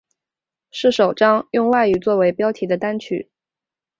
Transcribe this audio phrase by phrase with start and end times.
[0.71, 3.29] 是首张用外语作为标题的单曲。